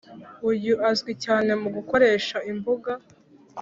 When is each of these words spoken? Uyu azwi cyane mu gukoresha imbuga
Uyu 0.49 0.73
azwi 0.89 1.11
cyane 1.25 1.51
mu 1.61 1.69
gukoresha 1.75 2.37
imbuga 2.51 2.91